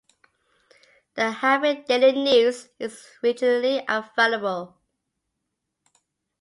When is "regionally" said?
3.21-3.85